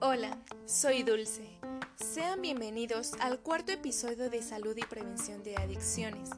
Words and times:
Hola, 0.00 0.38
soy 0.64 1.02
Dulce. 1.02 1.58
Sean 1.96 2.40
bienvenidos 2.40 3.14
al 3.18 3.40
cuarto 3.40 3.72
episodio 3.72 4.30
de 4.30 4.42
Salud 4.42 4.76
y 4.76 4.82
Prevención 4.82 5.42
de 5.42 5.56
Adicciones. 5.56 6.30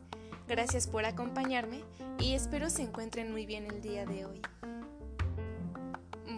Gracias 0.48 0.86
por 0.86 1.04
acompañarme 1.04 1.84
y 2.18 2.32
espero 2.32 2.70
se 2.70 2.80
encuentren 2.80 3.30
muy 3.30 3.44
bien 3.44 3.66
el 3.66 3.82
día 3.82 4.06
de 4.06 4.24
hoy. 4.24 4.40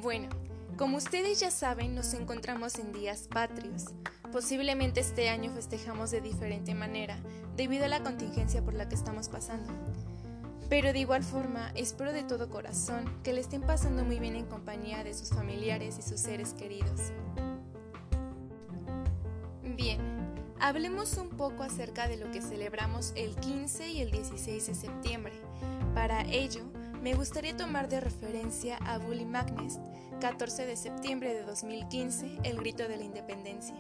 Bueno, 0.01 0.31
como 0.77 0.97
ustedes 0.97 1.39
ya 1.39 1.53
saben, 1.53 1.95
nos 1.95 2.13
encontramos 2.13 2.81
en 2.81 2.93
días 2.93 3.29
patrios. 3.29 3.85
Posiblemente 4.33 4.99
este 4.99 5.29
año 5.29 5.53
festejamos 5.53 6.11
de 6.11 6.23
diferente 6.23 6.75
manera 6.75 7.21
debido 7.55 7.85
a 7.85 7.89
la 7.89 8.03
contingencia 8.03 8.65
por 8.65 8.75
la 8.75 8.89
que 8.89 8.97
estamos 8.97 9.29
pasando. 9.29 9.73
Pero 10.73 10.95
de 10.95 11.01
igual 11.01 11.23
forma, 11.23 11.71
espero 11.75 12.15
de 12.15 12.23
todo 12.23 12.49
corazón 12.49 13.05
que 13.23 13.35
le 13.35 13.43
estén 13.43 13.61
pasando 13.61 14.07
muy 14.07 14.19
bien 14.19 14.37
en 14.37 14.47
compañía 14.47 15.05
de 15.05 15.13
sus 15.13 15.29
familiares 15.29 15.99
y 15.99 16.03
sus 16.03 16.19
seres 16.19 16.55
queridos. 16.55 17.13
Bien, 19.63 20.01
hablemos 20.59 21.19
un 21.19 21.29
poco 21.29 21.63
acerca 21.63 22.09
de 22.09 22.17
lo 22.17 22.31
que 22.31 22.41
celebramos 22.41 23.13
el 23.17 23.37
15 23.37 23.91
y 23.91 24.01
el 24.01 24.11
16 24.13 24.67
de 24.67 24.75
septiembre. 24.75 25.35
Para 25.95 26.23
ello, 26.23 26.63
me 27.03 27.13
gustaría 27.13 27.55
tomar 27.55 27.91
de 27.91 28.01
referencia 28.01 28.79
a 28.79 28.97
Bully 28.97 29.27
Magnus, 29.27 29.79
14 30.23 30.65
de 30.65 30.77
septiembre 30.77 31.35
de 31.35 31.43
2015, 31.43 32.39
el 32.45 32.57
grito 32.57 32.89
de 32.89 32.97
la 32.97 33.05
independencia. 33.05 33.77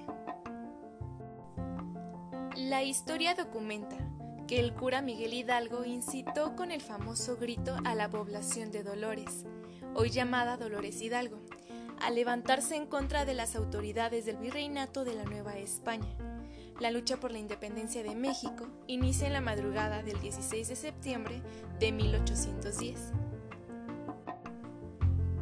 La 2.54 2.82
historia 2.82 3.34
documenta 3.34 3.96
que 4.46 4.60
el 4.60 4.72
cura 4.74 5.02
Miguel 5.02 5.34
Hidalgo 5.34 5.84
incitó 5.84 6.56
con 6.56 6.70
el 6.70 6.80
famoso 6.80 7.36
grito 7.36 7.76
a 7.84 7.94
la 7.94 8.08
población 8.10 8.70
de 8.70 8.82
Dolores, 8.82 9.44
hoy 9.94 10.10
llamada 10.10 10.56
Dolores 10.56 11.00
Hidalgo, 11.00 11.38
a 12.00 12.10
levantarse 12.10 12.76
en 12.76 12.86
contra 12.86 13.24
de 13.24 13.34
las 13.34 13.54
autoridades 13.54 14.26
del 14.26 14.36
virreinato 14.36 15.04
de 15.04 15.14
la 15.14 15.24
Nueva 15.24 15.56
España. 15.56 16.16
La 16.80 16.90
lucha 16.90 17.18
por 17.18 17.30
la 17.30 17.38
independencia 17.38 18.02
de 18.02 18.16
México 18.16 18.66
inicia 18.88 19.26
en 19.26 19.34
la 19.34 19.40
madrugada 19.40 20.02
del 20.02 20.20
16 20.20 20.68
de 20.68 20.76
septiembre 20.76 21.42
de 21.78 21.92
1810. 21.92 23.12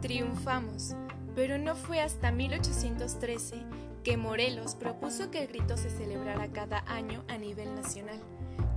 Triunfamos, 0.03 0.95
pero 1.35 1.57
no 1.57 1.77
fue 1.77 2.01
hasta 2.01 2.33
1813 2.33 3.57
que 4.05 4.17
Morelos 4.17 4.75
propuso 4.75 5.31
que 5.31 5.43
el 5.43 5.49
grito 5.49 5.77
se 5.77 5.91
celebrara 5.91 6.49
cada 6.49 6.85
año 6.87 7.25
a 7.29 7.39
nivel 7.39 7.75
nacional 7.75 8.21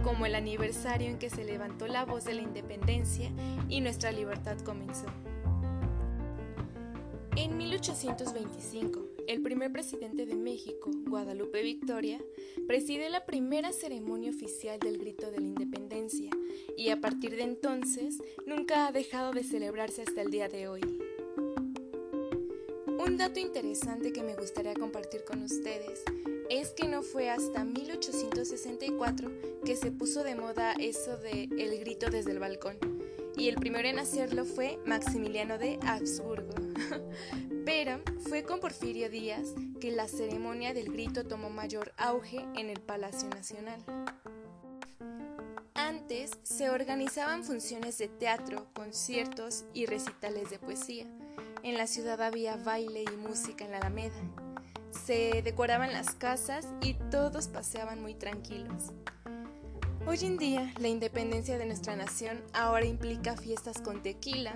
como 0.04 0.26
el 0.26 0.36
aniversario 0.36 1.08
en 1.08 1.18
que 1.18 1.30
se 1.30 1.44
levantó 1.44 1.88
la 1.88 2.06
voz 2.06 2.26
de 2.26 2.34
la 2.34 2.42
independencia 2.42 3.32
y 3.70 3.82
nuestra 3.82 4.12
libertad 4.12 4.58
comenzó. 4.60 5.06
En 7.36 7.58
1825, 7.58 9.08
el 9.28 9.42
primer 9.42 9.72
presidente 9.72 10.26
de 10.26 10.36
México, 10.36 10.92
Guadalupe 11.08 11.64
Victoria, 11.64 12.20
preside 12.68 13.10
la 13.10 13.26
primera 13.26 13.72
ceremonia 13.72 14.30
oficial 14.30 14.78
del 14.80 14.98
grito 14.98 15.32
de 15.32 15.40
la 15.40 15.48
independencia 15.48 16.30
y 16.78 16.90
a 16.90 17.00
partir 17.00 17.36
de 17.36 17.44
entonces 17.44 18.22
nunca 18.45 18.88
ha 18.88 18.92
dejado 18.92 19.32
de 19.32 19.44
celebrarse 19.44 20.04
hasta 20.04 20.22
el 20.22 20.30
día 20.30 20.48
de 20.48 20.67
hoy. 20.67 20.82
Un 22.88 23.17
dato 23.17 23.40
interesante 23.40 24.14
que 24.14 24.23
me 24.23 24.36
gustaría 24.36 24.73
compartir 24.73 25.23
con 25.23 25.42
ustedes 25.42 26.04
es 26.49 26.69
que 26.72 26.88
no 26.88 27.02
fue 27.02 27.30
hasta 27.30 27.63
1864 27.63 29.31
que 29.66 29.75
se 29.75 29.91
puso 29.91 30.23
de 30.23 30.36
moda 30.36 30.73
eso 30.73 31.17
de 31.17 31.44
el 31.58 31.80
grito 31.80 32.09
desde 32.09 32.31
el 32.31 32.39
balcón. 32.39 32.77
Y 33.36 33.49
el 33.49 33.55
primero 33.55 33.88
en 33.88 33.99
hacerlo 33.99 34.45
fue 34.45 34.80
Maximiliano 34.86 35.58
de 35.58 35.80
Habsburgo. 35.81 36.53
Pero 37.66 38.02
fue 38.27 38.44
con 38.44 38.59
Porfirio 38.59 39.09
Díaz 39.09 39.53
que 39.80 39.91
la 39.91 40.08
ceremonia 40.08 40.73
del 40.73 40.92
grito 40.92 41.26
tomó 41.26 41.49
mayor 41.49 41.93
auge 41.98 42.45
en 42.55 42.70
el 42.70 42.80
Palacio 42.80 43.30
Nacional. 43.30 43.83
Antes 45.73 46.32
se 46.43 46.70
organizaban 46.70 47.43
funciones 47.43 47.98
de 47.98 48.08
teatro, 48.08 48.67
conciertos 48.73 49.65
y 49.73 49.87
recitales 49.87 50.49
de 50.49 50.59
poesía. 50.59 51.08
En 51.64 51.77
la 51.77 51.87
ciudad 51.87 52.21
había 52.21 52.58
baile 52.58 53.03
y 53.03 53.17
música 53.17 53.65
en 53.65 53.71
la 53.71 53.77
Alameda 53.77 54.42
se 54.93 55.42
decoraban 55.43 55.92
las 55.92 56.11
casas 56.11 56.67
y 56.81 56.93
todos 57.11 57.48
paseaban 57.48 58.02
muy 58.02 58.14
tranquilos. 58.14 58.92
Hoy 60.05 60.20
en 60.23 60.37
día, 60.37 60.73
la 60.80 60.89
independencia 60.89 61.58
de 61.58 61.65
nuestra 61.65 61.95
nación 61.95 62.42
ahora 62.54 62.86
implica 62.86 63.37
fiestas 63.37 63.82
con 63.82 64.03
tequila, 64.03 64.53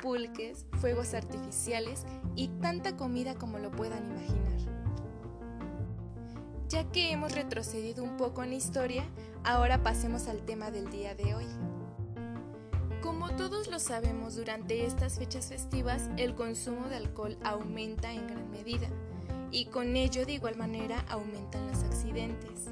pulques, 0.00 0.66
fuegos 0.80 1.14
artificiales 1.14 2.04
y 2.36 2.48
tanta 2.60 2.96
comida 2.96 3.34
como 3.34 3.58
lo 3.58 3.70
puedan 3.70 4.06
imaginar. 4.06 4.54
Ya 6.68 6.90
que 6.90 7.12
hemos 7.12 7.32
retrocedido 7.32 8.02
un 8.02 8.16
poco 8.16 8.42
en 8.42 8.50
la 8.50 8.56
historia, 8.56 9.04
ahora 9.44 9.82
pasemos 9.82 10.28
al 10.28 10.44
tema 10.44 10.70
del 10.70 10.90
día 10.90 11.14
de 11.14 11.34
hoy. 11.34 11.46
Como 13.02 13.30
todos 13.36 13.68
lo 13.68 13.78
sabemos, 13.78 14.36
durante 14.36 14.86
estas 14.86 15.18
fechas 15.18 15.46
festivas 15.46 16.08
el 16.16 16.34
consumo 16.34 16.88
de 16.88 16.96
alcohol 16.96 17.36
aumenta 17.42 18.12
en 18.12 18.26
gran 18.26 18.50
medida 18.50 18.88
y 19.54 19.66
con 19.66 19.96
ello 19.96 20.26
de 20.26 20.32
igual 20.32 20.56
manera 20.56 21.04
aumentan 21.08 21.66
los 21.68 21.82
accidentes. 21.84 22.70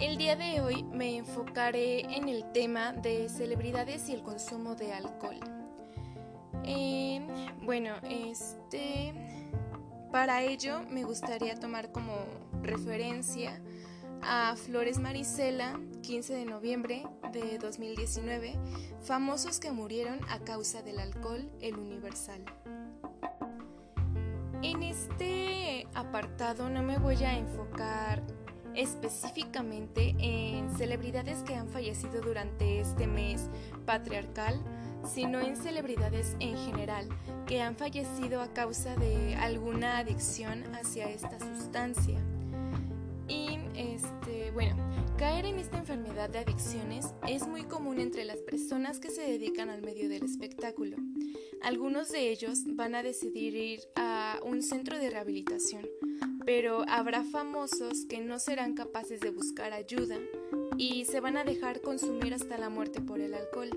El 0.00 0.16
día 0.16 0.36
de 0.36 0.60
hoy 0.60 0.84
me 0.84 1.16
enfocaré 1.16 2.02
en 2.16 2.28
el 2.28 2.50
tema 2.52 2.92
de 2.92 3.28
celebridades 3.28 4.08
y 4.08 4.12
el 4.14 4.22
consumo 4.22 4.76
de 4.76 4.92
alcohol. 4.92 5.40
Bueno, 7.68 7.96
este, 8.08 9.12
para 10.10 10.42
ello 10.42 10.80
me 10.88 11.04
gustaría 11.04 11.54
tomar 11.54 11.92
como 11.92 12.14
referencia 12.62 13.60
a 14.22 14.56
Flores 14.56 14.98
Marisela, 14.98 15.78
15 16.00 16.32
de 16.32 16.44
noviembre 16.46 17.04
de 17.30 17.58
2019, 17.58 18.54
famosos 19.02 19.60
que 19.60 19.70
murieron 19.70 20.18
a 20.30 20.38
causa 20.38 20.80
del 20.80 20.98
alcohol, 20.98 21.50
el 21.60 21.76
universal. 21.76 22.42
En 24.62 24.82
este 24.82 25.86
apartado 25.94 26.68
no 26.68 26.82
me 26.82 26.98
voy 26.98 27.22
a 27.22 27.38
enfocar 27.38 28.22
específicamente 28.74 30.16
en 30.18 30.68
celebridades 30.76 31.44
que 31.44 31.54
han 31.54 31.68
fallecido 31.68 32.20
durante 32.20 32.80
este 32.80 33.06
mes 33.06 33.50
patriarcal, 33.86 34.60
sino 35.04 35.40
en 35.40 35.56
celebridades 35.56 36.36
en 36.40 36.56
general 36.56 37.08
que 37.46 37.62
han 37.62 37.76
fallecido 37.76 38.42
a 38.42 38.52
causa 38.52 38.96
de 38.96 39.36
alguna 39.36 39.98
adicción 39.98 40.64
hacia 40.74 41.08
esta 41.08 41.38
sustancia. 41.38 42.18
Y 43.28 43.58
este, 43.76 44.50
bueno, 44.50 44.87
caer 45.18 45.46
en 45.46 45.58
esta 45.58 45.78
enfermedad 45.78 46.30
de 46.30 46.38
adicciones 46.38 47.12
es 47.26 47.48
muy 47.48 47.64
común 47.64 47.98
entre 47.98 48.24
las 48.24 48.36
personas 48.36 49.00
que 49.00 49.10
se 49.10 49.22
dedican 49.22 49.68
al 49.68 49.82
medio 49.82 50.08
del 50.08 50.22
espectáculo. 50.22 50.96
Algunos 51.60 52.10
de 52.10 52.30
ellos 52.30 52.60
van 52.76 52.94
a 52.94 53.02
decidir 53.02 53.56
ir 53.56 53.80
a 53.96 54.38
un 54.44 54.62
centro 54.62 54.96
de 54.96 55.10
rehabilitación, 55.10 55.84
pero 56.46 56.84
habrá 56.88 57.24
famosos 57.24 58.04
que 58.08 58.20
no 58.20 58.38
serán 58.38 58.74
capaces 58.74 59.18
de 59.18 59.30
buscar 59.30 59.72
ayuda 59.72 60.18
y 60.76 61.04
se 61.04 61.18
van 61.18 61.36
a 61.36 61.42
dejar 61.42 61.80
consumir 61.80 62.32
hasta 62.32 62.56
la 62.56 62.68
muerte 62.68 63.00
por 63.00 63.20
el 63.20 63.34
alcohol. 63.34 63.70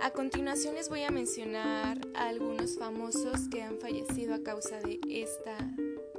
A 0.00 0.12
continuación 0.12 0.76
les 0.76 0.88
voy 0.88 1.02
a 1.02 1.10
mencionar 1.10 2.00
a 2.14 2.28
algunos 2.28 2.78
famosos 2.78 3.48
que 3.50 3.62
han 3.62 3.80
fallecido 3.80 4.34
a 4.34 4.44
causa 4.44 4.78
de 4.78 5.00
esta, 5.08 5.58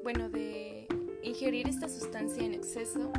bueno, 0.04 0.30
de 0.30 0.86
ingerir 1.24 1.70
esta 1.70 1.88
sustancia 1.88 2.44
en 2.44 2.56
exceso. 2.56 3.10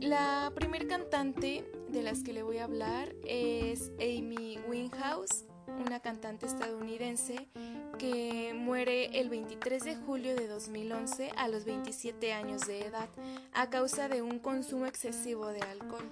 La 0.00 0.52
primer 0.54 0.86
cantante 0.86 1.64
de 1.88 2.02
las 2.02 2.22
que 2.22 2.32
le 2.32 2.44
voy 2.44 2.58
a 2.58 2.64
hablar 2.64 3.16
es 3.26 3.90
Amy 3.98 4.56
Winehouse, 4.68 5.44
una 5.84 5.98
cantante 5.98 6.46
estadounidense 6.46 7.48
que 7.98 8.54
muere 8.54 9.18
el 9.18 9.28
23 9.28 9.82
de 9.82 9.96
julio 9.96 10.36
de 10.36 10.46
2011 10.46 11.32
a 11.36 11.48
los 11.48 11.64
27 11.64 12.32
años 12.32 12.64
de 12.68 12.86
edad 12.86 13.08
a 13.52 13.70
causa 13.70 14.08
de 14.08 14.22
un 14.22 14.38
consumo 14.38 14.86
excesivo 14.86 15.48
de 15.48 15.62
alcohol. 15.62 16.08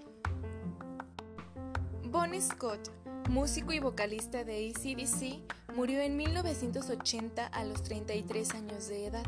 Bonnie 2.02 2.42
Scott, 2.42 2.90
músico 3.30 3.72
y 3.72 3.78
vocalista 3.78 4.42
de 4.42 4.68
ACDC, 4.68 5.74
murió 5.76 6.00
en 6.00 6.16
1980 6.16 7.46
a 7.46 7.64
los 7.64 7.84
33 7.84 8.54
años 8.54 8.88
de 8.88 9.06
edad. 9.06 9.26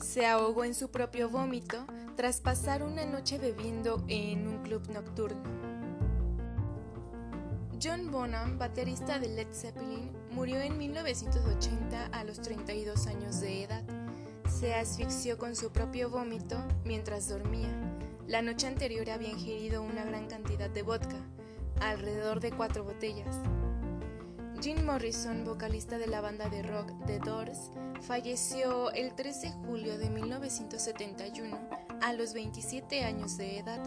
Se 0.00 0.26
ahogó 0.26 0.64
en 0.64 0.74
su 0.74 0.90
propio 0.90 1.28
vómito 1.28 1.86
tras 2.16 2.40
pasar 2.40 2.82
una 2.82 3.04
noche 3.04 3.38
bebiendo 3.38 4.04
en 4.08 4.46
un 4.46 4.62
club 4.62 4.88
nocturno. 4.90 5.42
John 7.82 8.10
Bonham, 8.10 8.58
baterista 8.58 9.18
de 9.18 9.28
Led 9.28 9.48
Zeppelin, 9.52 10.10
murió 10.30 10.60
en 10.60 10.78
1980 10.78 12.06
a 12.06 12.24
los 12.24 12.40
32 12.40 13.06
años 13.06 13.40
de 13.40 13.64
edad. 13.64 13.84
Se 14.48 14.74
asfixió 14.74 15.36
con 15.36 15.54
su 15.54 15.70
propio 15.70 16.08
vómito 16.08 16.56
mientras 16.84 17.28
dormía. 17.28 17.68
La 18.26 18.42
noche 18.42 18.66
anterior 18.66 19.08
había 19.10 19.30
ingerido 19.30 19.82
una 19.82 20.04
gran 20.04 20.26
cantidad 20.26 20.70
de 20.70 20.82
vodka, 20.82 21.16
alrededor 21.80 22.40
de 22.40 22.52
cuatro 22.52 22.84
botellas. 22.84 23.36
Jim 24.60 24.84
Morrison, 24.84 25.44
vocalista 25.44 25.98
de 25.98 26.06
la 26.06 26.20
banda 26.20 26.48
de 26.48 26.62
rock 26.62 26.90
The 27.06 27.18
Doors, 27.18 27.70
falleció 28.00 28.90
el 28.92 29.14
3 29.14 29.42
de 29.42 29.50
julio 29.50 29.98
de 29.98 30.08
1971 30.08 31.58
a 32.00 32.12
los 32.14 32.32
27 32.32 33.04
años 33.04 33.36
de 33.36 33.58
edad 33.58 33.82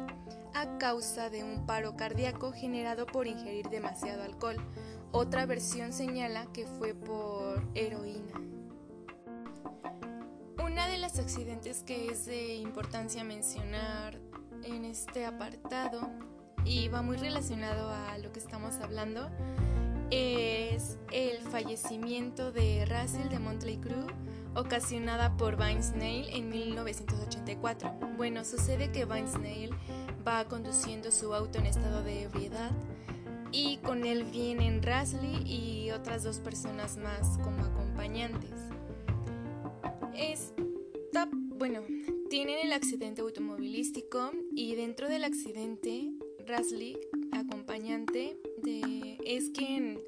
a 0.54 0.78
causa 0.78 1.30
de 1.30 1.44
un 1.44 1.66
paro 1.66 1.96
cardíaco 1.98 2.52
generado 2.52 3.08
por 3.08 3.28
ingerir 3.28 3.70
demasiado 3.70 4.24
alcohol. 4.24 4.58
Otra 5.12 5.46
versión 5.46 5.92
señala 5.92 6.46
que 6.54 6.68
fue 6.68 6.94
por 6.94 7.64
heroína. 7.74 8.34
Una 10.64 10.88
de 10.88 10.98
las 10.98 11.18
accidentes 11.18 11.84
que 11.84 12.10
es 12.12 12.26
de 12.26 12.56
importancia 12.56 13.24
mencionar 13.24 14.20
en 14.64 14.86
este 14.86 15.26
apartado 15.26 16.10
y 16.64 16.90
va 16.90 17.02
muy 17.02 17.18
relacionado 17.18 17.90
a 17.90 18.18
lo 18.20 18.32
que 18.32 18.40
estamos 18.40 18.76
hablando 18.76 19.30
es 20.12 20.98
el 21.12 21.40
fallecimiento 21.40 22.52
de 22.52 22.86
Russell 22.86 23.30
de 23.30 23.40
Montley 23.40 23.78
Crew 23.78 24.08
ocasionada 24.56 25.38
por 25.38 25.58
Vince 25.58 25.96
Neil 25.96 26.28
en 26.30 26.50
1984. 26.50 27.92
Bueno, 28.18 28.44
sucede 28.44 28.92
que 28.92 29.06
Vince 29.06 29.38
Neil 29.40 29.72
va 30.28 30.46
conduciendo 30.46 31.12
su 31.12 31.34
auto 31.34 31.60
en 31.60 31.68
estado 31.68 32.04
de 32.04 32.24
ebriedad 32.24 32.72
y 33.52 33.78
con 33.78 34.06
él 34.06 34.24
vienen 34.26 34.84
Rasley 34.84 35.44
y 35.46 35.92
otras 35.92 36.24
dos 36.24 36.40
personas 36.40 36.98
más 36.98 37.38
como 37.40 37.64
acompañantes. 37.64 38.52
Está, 40.16 41.28
bueno, 41.32 41.82
tienen 42.30 42.60
el 42.66 42.74
accidente 42.74 43.22
automovilístico 43.22 44.32
y 44.54 44.76
dentro 44.76 45.08
del 45.08 45.24
accidente 45.24 46.12
Rasley, 46.46 46.98
acompañante, 47.32 48.38
es 49.30 49.52
quien 49.52 50.02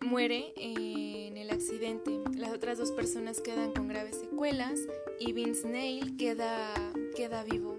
muere 0.00 0.52
en 0.56 1.36
el 1.36 1.50
accidente. 1.50 2.20
Las 2.36 2.52
otras 2.52 2.78
dos 2.78 2.92
personas 2.92 3.40
quedan 3.40 3.72
con 3.72 3.88
graves 3.88 4.20
secuelas 4.20 4.78
y 5.18 5.32
Vince 5.32 5.66
Neil 5.68 6.16
queda, 6.16 6.72
queda 7.16 7.42
vivo. 7.42 7.78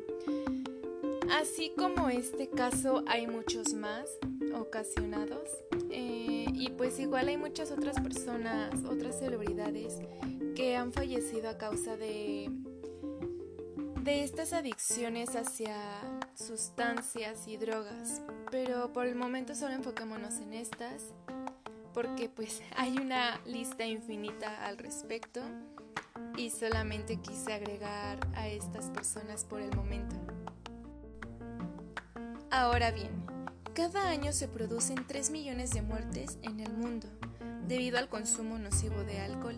Así 1.32 1.72
como 1.78 2.10
este 2.10 2.50
caso 2.50 3.06
hay 3.08 3.26
muchos 3.26 3.74
más 3.74 4.10
ocasionados 4.54 5.50
eh, 5.90 6.46
y 6.54 6.70
pues 6.72 7.00
igual 7.00 7.30
hay 7.30 7.38
muchas 7.38 7.72
otras 7.72 8.00
personas, 8.02 8.84
otras 8.84 9.20
celebridades 9.20 10.00
que 10.56 10.76
han 10.76 10.92
fallecido 10.92 11.50
a 11.50 11.58
causa 11.58 11.96
de, 11.96 12.52
de 14.04 14.26
estas 14.26 14.52
adicciones 14.52 15.36
hacia 15.36 15.78
sustancias 16.36 17.48
y 17.48 17.56
drogas. 17.56 18.22
Pero 18.52 18.92
por 18.92 19.08
el 19.08 19.16
momento 19.16 19.56
solo 19.56 19.74
enfocémonos 19.74 20.40
en 20.40 20.54
estas 20.54 21.14
porque 21.94 22.28
pues 22.28 22.62
hay 22.76 22.98
una 22.98 23.40
lista 23.46 23.86
infinita 23.86 24.66
al 24.66 24.78
respecto 24.78 25.42
y 26.36 26.50
solamente 26.50 27.18
quise 27.18 27.54
agregar 27.54 28.20
a 28.36 28.48
estas 28.48 28.90
personas 28.90 29.46
por 29.46 29.62
el 29.62 29.74
momento. 29.76 30.16
Ahora 32.52 32.92
bien, 32.92 33.12
cada 33.74 34.10
año 34.10 34.34
se 34.34 34.48
producen 34.48 35.08
3 35.08 35.30
millones 35.30 35.72
de 35.72 35.82
muertes 35.82 36.38
en 36.42 36.60
el 36.60 36.74
mundo 36.74 37.08
debido 37.68 37.98
al 37.98 38.10
consumo 38.10 38.58
nocivo 38.58 39.04
de 39.04 39.22
alcohol, 39.22 39.58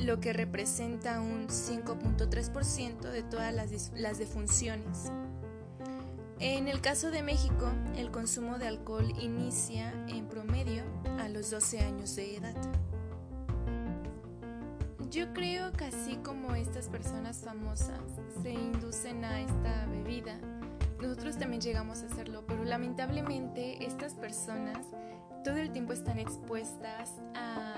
lo 0.00 0.20
que 0.20 0.32
representa 0.32 1.20
un 1.20 1.48
5.3% 1.48 3.00
de 3.00 3.22
todas 3.22 3.54
las, 3.54 3.92
las 3.94 4.18
defunciones. 4.18 5.12
En 6.38 6.68
el 6.68 6.80
caso 6.80 7.10
de 7.10 7.22
México, 7.22 7.68
el 7.96 8.10
consumo 8.10 8.58
de 8.58 8.66
alcohol 8.66 9.12
inicia 9.20 9.92
en 10.08 10.26
promedio 10.26 10.84
a 11.18 11.28
los 11.28 11.50
12 11.50 11.80
años 11.80 12.16
de 12.16 12.36
edad. 12.36 12.56
Yo 15.10 15.32
creo 15.34 15.72
que 15.72 15.84
así 15.84 16.16
como 16.24 16.54
estas 16.54 16.88
personas 16.88 17.38
famosas 17.44 18.00
se 18.42 18.52
inducen 18.52 19.24
a 19.24 19.40
esta 19.40 19.86
bebida, 19.86 20.38
nosotros 21.00 21.36
también 21.36 21.60
llegamos 21.60 22.02
a 22.02 22.06
hacerlo, 22.06 22.44
pero 22.46 22.64
lamentablemente 22.64 23.84
estas 23.84 24.14
personas 24.14 24.86
todo 25.44 25.56
el 25.56 25.72
tiempo 25.72 25.92
están 25.92 26.18
expuestas 26.18 27.14
a, 27.34 27.69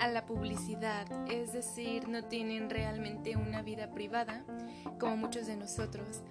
a 0.00 0.08
la 0.08 0.26
publicidad, 0.26 1.06
es 1.30 1.52
decir, 1.52 2.08
no 2.08 2.24
tienen 2.24 2.70
realmente 2.70 3.36
una 3.36 3.62
vida 3.62 3.90
privada 3.90 4.44
como 4.98 5.16
muchos 5.16 5.46
de 5.46 5.56
nosotros. 5.56 6.22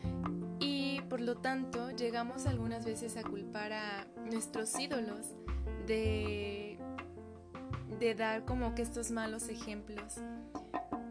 Y 0.59 1.01
por 1.09 1.21
lo 1.21 1.37
tanto 1.37 1.91
llegamos 1.91 2.45
algunas 2.47 2.85
veces 2.85 3.15
a 3.15 3.23
culpar 3.23 3.73
a 3.73 4.07
nuestros 4.25 4.77
ídolos 4.77 5.35
de, 5.85 6.79
de 7.99 8.15
dar 8.15 8.43
como 8.43 8.75
que 8.75 8.81
estos 8.81 9.11
malos 9.11 9.49
ejemplos. 9.49 10.15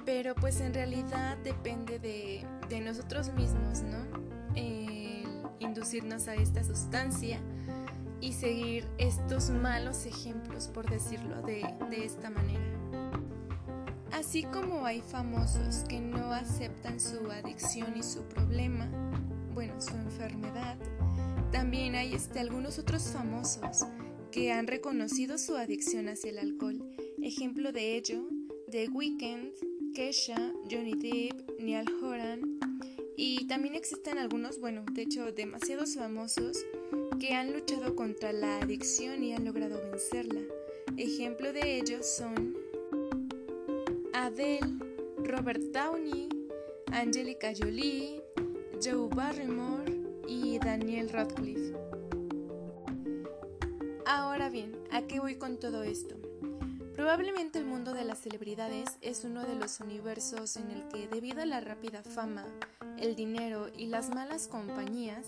Pero 0.04 0.34
pues 0.34 0.61
en 0.61 0.75
realidad 0.75 1.38
depende 1.38 1.99
de, 1.99 2.44
de 2.69 2.81
nosotros 2.81 3.32
mismos, 3.34 3.82
¿no? 3.82 4.28
inducirnos 5.61 6.28
a 6.28 6.34
esta 6.34 6.64
sustancia 6.64 7.40
y 8.20 8.32
seguir 8.32 8.87
estos 8.99 9.50
malos 9.50 10.06
ejemplos, 10.06 10.69
por 10.69 10.88
decirlo 10.88 11.43
de, 11.43 11.67
de 11.91 12.05
esta 12.05 12.31
manera. 12.31 12.65
Así 14.12 14.43
como 14.44 14.87
hay 14.87 15.00
famosos 15.00 15.85
que 15.88 16.00
no 16.00 16.32
aceptan 16.32 16.99
su 16.99 17.31
adicción 17.31 17.97
y 17.97 18.03
su 18.03 18.23
problema, 18.23 18.88
bueno, 19.55 19.81
su 19.81 19.94
enfermedad, 19.94 20.76
también 21.53 21.94
hay 21.94 22.15
este, 22.15 22.41
algunos 22.41 22.79
otros 22.79 23.11
famosos 23.11 23.87
que 24.31 24.53
han 24.53 24.67
reconocido 24.67 25.38
su 25.38 25.56
adicción 25.56 26.09
hacia 26.09 26.31
el 26.31 26.38
alcohol. 26.38 26.82
Ejemplo 27.23 27.73
de 27.73 27.97
ello, 27.97 28.29
The 28.71 28.88
Weeknd, 28.88 29.53
Kesha, 29.94 30.53
Johnny 30.71 30.94
Depp, 30.94 31.61
Neil 31.61 31.87
Horan, 32.03 32.48
y 33.20 33.49
también 33.49 33.75
existen 33.75 34.17
algunos, 34.17 34.61
bueno, 34.61 34.85
de 34.93 35.03
hecho 35.03 35.32
demasiados 35.32 35.97
famosos, 35.97 36.56
que 37.19 37.35
han 37.35 37.53
luchado 37.53 37.97
contra 37.97 38.32
la 38.32 38.61
adicción 38.61 39.25
y 39.25 39.35
han 39.35 39.44
logrado 39.44 39.82
vencerla. 39.91 40.41
Ejemplo 40.97 41.53
de 41.53 41.79
ellos 41.79 42.06
son 42.06 42.56
Adele, 44.15 44.79
Robert 45.17 45.61
Downey, 45.73 46.29
Angelica 46.93 47.53
Jolie, 47.59 48.23
Joe 48.81 49.09
Barrymore 49.12 50.00
y 50.29 50.61
Daniel 50.61 51.09
Radcliffe. 51.09 51.75
Ahora 54.07 54.49
bien, 54.49 54.78
¿a 54.92 55.02
qué 55.09 55.19
voy 55.19 55.35
con 55.35 55.59
todo 55.59 55.83
esto? 55.83 56.27
Probablemente 56.99 57.61
el 57.61 57.64
mundo 57.64 57.95
de 57.95 58.05
las 58.05 58.19
celebridades 58.19 58.99
es 59.02 59.23
uno 59.23 59.45
de 59.45 59.55
los 59.55 59.78
universos 59.78 60.57
en 60.57 60.73
el 60.73 60.88
que, 60.88 61.07
debido 61.07 61.40
a 61.40 61.47
la 61.47 61.61
rápida 61.61 62.02
fama, 62.02 62.45
el 62.99 63.14
dinero 63.14 63.69
y 63.73 63.87
las 63.87 64.09
malas 64.09 64.49
compañías, 64.49 65.25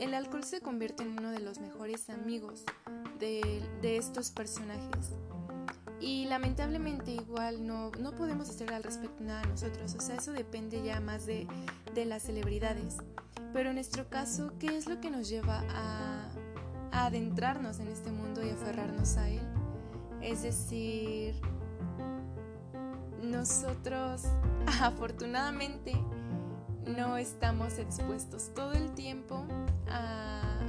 el 0.00 0.14
alcohol 0.14 0.44
se 0.44 0.62
convierte 0.62 1.02
en 1.02 1.10
uno 1.18 1.30
de 1.30 1.40
los 1.40 1.58
mejores 1.58 2.08
amigos 2.08 2.64
de, 3.20 3.62
estos 3.82 4.30
personajes. 4.30 5.10
Y 6.00 6.24
lamentablemente 6.24 7.10
igual 7.10 7.66
no, 7.66 7.92
podemos 8.16 8.48
hacer 8.48 8.72
al 8.72 8.82
respecto 8.82 9.22
nada 9.22 9.42
nosotros, 9.44 9.94
o 9.94 10.00
sea, 10.00 10.16
eso 10.16 10.32
depende 10.32 10.82
ya 10.82 11.00
más 11.00 11.26
de, 11.26 11.46
de 11.94 12.06
las 12.06 12.22
celebridades. 12.22 12.96
Pero 13.52 13.68
en 13.68 13.74
nuestro 13.74 14.08
caso, 14.08 14.54
¿qué 14.58 14.74
es 14.74 14.86
lo 14.86 15.02
que 15.02 15.10
nos 15.10 15.28
lleva 15.28 15.64
a, 15.68 16.30
a 16.92 17.06
adentrarnos 17.06 17.78
en 17.78 17.88
este 17.88 18.10
mundo 18.10 18.42
y 18.42 18.48
aferrarnos 18.48 19.18
a 19.18 19.28
él? 19.28 19.63
Es 20.24 20.42
decir, 20.42 21.34
nosotros 23.22 24.24
afortunadamente 24.80 25.92
no 26.86 27.18
estamos 27.18 27.78
expuestos 27.78 28.50
todo 28.54 28.72
el 28.72 28.90
tiempo 28.94 29.44
a, 29.86 30.60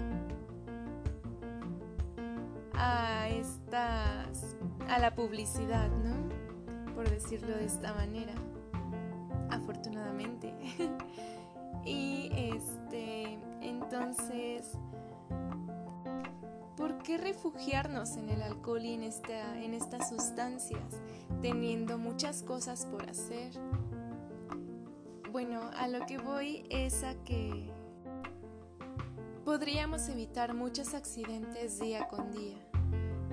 a 2.73 3.29
estas 3.29 4.57
a 4.89 4.99
la 4.99 5.15
publicidad, 5.15 5.89
¿no? 5.89 6.93
Por 6.93 7.09
decirlo 7.09 7.55
de 7.55 7.65
esta 7.65 7.93
manera. 7.93 8.33
Afortunadamente. 9.49 10.53
y 11.85 12.29
este, 12.33 13.39
entonces 13.61 14.77
¿por 16.75 16.97
qué 16.99 17.17
refugiarnos 17.17 18.17
en 18.17 18.29
el 18.29 18.41
alcohol 18.41 18.83
y 18.83 18.93
en, 18.93 19.03
esta, 19.03 19.61
en 19.61 19.73
estas 19.73 20.09
sustancias, 20.09 21.01
teniendo 21.41 21.97
muchas 21.97 22.43
cosas 22.43 22.85
por 22.85 23.09
hacer? 23.09 23.53
Bueno, 25.31 25.61
a 25.77 25.87
lo 25.87 26.05
que 26.05 26.17
voy 26.17 26.65
es 26.69 27.03
a 27.03 27.15
que 27.23 27.69
podríamos 29.43 30.07
evitar 30.09 30.53
muchos 30.53 30.93
accidentes 30.93 31.79
día 31.79 32.07
con 32.07 32.31
día. 32.31 32.57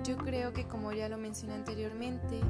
Yo 0.03 0.17
creo 0.17 0.51
que 0.51 0.67
como 0.67 0.91
ya 0.91 1.07
lo 1.07 1.17
mencioné 1.17 1.53
anteriormente, 1.53 2.41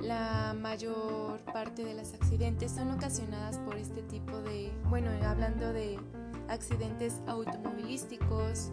la 0.00 0.52
mayor 0.54 1.38
parte 1.52 1.84
de 1.84 1.94
los 1.94 2.12
accidentes 2.12 2.72
son 2.72 2.90
ocasionadas 2.90 3.58
por 3.58 3.76
este 3.76 4.02
tipo 4.02 4.36
de, 4.38 4.72
bueno, 4.88 5.10
hablando 5.24 5.72
de 5.72 5.98
accidentes 6.48 7.20
automovilísticos, 7.28 8.72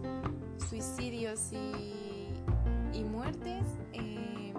suicidios 0.59 1.51
y 1.51 2.19
y 2.93 3.03
muertes, 3.03 3.63
eh, 3.93 4.53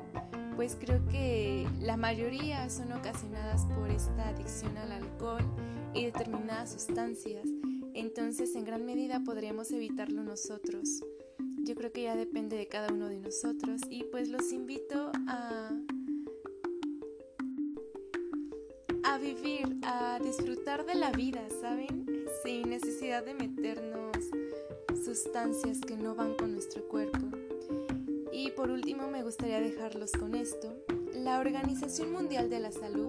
pues 0.57 0.77
creo 0.79 1.07
que 1.09 1.67
la 1.81 1.97
mayoría 1.97 2.69
son 2.71 2.93
ocasionadas 2.93 3.67
por 3.67 3.91
esta 3.91 4.29
adicción 4.29 4.77
al 4.77 4.93
alcohol 4.93 5.45
y 5.95 6.05
determinadas 6.05 6.73
sustancias. 6.73 7.47
Entonces, 7.95 8.55
en 8.55 8.65
gran 8.65 8.87
medida 8.87 9.21
podríamos 9.25 9.71
evitarlo 9.73 10.23
nosotros. 10.23 11.05
Yo 11.65 11.75
creo 11.75 11.93
que 11.93 12.03
ya 12.03 12.17
depende 12.17 12.57
de 12.57 12.69
cada 12.69 12.93
uno 12.93 13.09
de 13.09 13.19
nosotros 13.19 13.83
y 13.91 14.05
pues 14.05 14.29
los 14.29 14.53
invito 14.53 15.11
a 15.27 15.71
a 19.03 19.19
vivir, 19.19 19.79
a 19.83 20.21
disfrutar 20.23 20.87
de 20.87 20.95
la 20.95 21.11
vida, 21.11 21.43
¿saben? 21.61 22.07
Sin 22.45 22.71
necesidad 22.71 23.25
de 23.25 23.35
meternos 23.35 24.17
sustancias 25.15 25.81
que 25.81 25.97
no 25.97 26.15
van 26.15 26.35
con 26.35 26.53
nuestro 26.53 26.87
cuerpo. 26.87 27.19
Y 28.33 28.53
por 28.53 28.71
último 28.71 29.09
me 29.09 29.25
gustaría 29.25 29.61
dejarlos 29.61 30.13
con 30.13 30.37
esto. 30.37 30.73
La 31.13 31.41
Organización 31.41 32.13
Mundial 32.13 32.49
de 32.49 32.61
la 32.61 32.71
Salud 32.71 33.09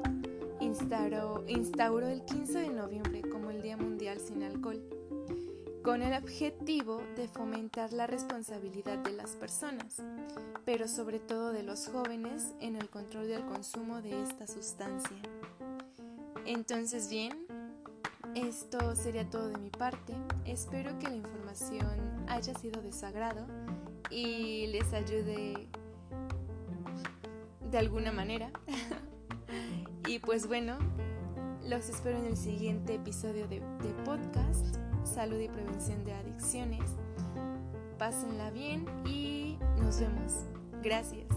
instauró, 0.59 2.07
el 2.07 2.25
15 2.25 2.57
de 2.57 2.69
noviembre 2.69 3.21
como 3.21 3.51
el 3.51 3.61
Día 3.61 3.77
Mundial 3.77 4.19
sin 4.19 4.41
Alcohol, 4.41 4.81
con 5.83 6.01
el 6.01 6.19
objetivo 6.19 7.03
de 7.15 7.27
fomentar 7.27 7.93
la 7.93 8.07
responsabilidad 8.07 8.97
de 8.97 9.11
las 9.11 9.35
personas, 9.35 10.01
pero 10.65 10.87
sobre 10.87 11.19
todo 11.19 11.51
de 11.51 11.61
los 11.61 11.87
jóvenes 11.87 12.55
en 12.61 12.77
el 12.77 12.89
control 12.89 13.27
del 13.27 13.45
consumo 13.45 14.01
de 14.01 14.23
esta 14.23 14.47
sustancia. 14.47 15.17
Entonces 16.47 17.11
bien, 17.11 17.45
esto 18.35 18.95
sería 18.95 19.29
todo 19.29 19.49
de 19.49 19.57
mi 19.57 19.69
parte. 19.69 20.13
Espero 20.45 20.97
que 20.99 21.07
la 21.07 21.15
información 21.15 22.25
haya 22.27 22.53
sido 22.55 22.81
de 22.81 22.91
su 22.93 23.05
agrado 23.05 23.45
y 24.09 24.67
les 24.67 24.91
ayude 24.93 25.67
de 27.69 27.77
alguna 27.77 28.11
manera. 28.11 28.51
y 30.07 30.19
pues 30.19 30.47
bueno, 30.47 30.77
los 31.67 31.89
espero 31.89 32.17
en 32.17 32.25
el 32.25 32.37
siguiente 32.37 32.95
episodio 32.95 33.47
de, 33.47 33.59
de, 33.59 33.93
podcast 34.05 34.75
Salud 35.03 35.39
y 35.39 35.47
Prevención 35.47 36.03
de 36.03 36.13
Adicciones. 36.13 36.91
Pásenla 37.97 38.51
bien 38.51 38.85
y 39.05 39.57
nos 39.81 39.99
vemos. 39.99 40.33
Gracias. 40.81 41.30